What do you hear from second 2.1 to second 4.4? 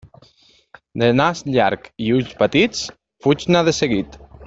ulls petits, fuig-ne de seguit.